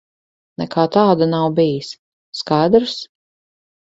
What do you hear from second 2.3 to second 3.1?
Skaidrs?